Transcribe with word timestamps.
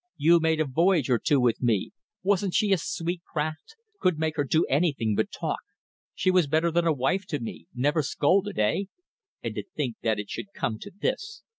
You 0.17 0.39
made 0.39 0.59
a 0.59 0.65
voyage 0.65 1.11
or 1.11 1.19
two 1.19 1.39
with 1.39 1.61
me. 1.61 1.91
Wasn't 2.23 2.55
she 2.55 2.73
a 2.73 2.77
sweet 2.79 3.21
craft? 3.23 3.75
Could 3.99 4.17
make 4.17 4.35
her 4.35 4.43
do 4.43 4.65
anything 4.67 5.13
but 5.13 5.29
talk. 5.31 5.59
She 6.15 6.31
was 6.31 6.47
better 6.47 6.71
than 6.71 6.87
a 6.87 6.91
wife 6.91 7.27
to 7.27 7.39
me. 7.39 7.67
Never 7.75 8.01
scolded. 8.01 8.55
Hey?... 8.55 8.87
And 9.43 9.53
to 9.53 9.63
think 9.75 9.97
that 10.01 10.17
it 10.17 10.27
should 10.31 10.53
come 10.55 10.79
to 10.79 10.89
this. 10.99 11.43